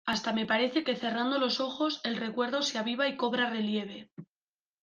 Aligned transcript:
hasta 0.11 0.31
me 0.37 0.45
parece 0.47 0.83
que 0.83 0.95
cerrando 0.95 1.37
los 1.37 1.59
ojos, 1.59 2.01
el 2.03 2.15
recuerdo 2.17 2.63
se 2.63 2.79
aviva 2.79 3.07
y 3.07 3.17
cobra 3.17 3.51
relieve. 3.51 4.09